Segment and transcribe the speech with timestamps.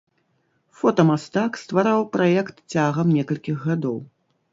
[0.79, 3.97] Фотамастак ствараў праект цягам некалькіх гадоў.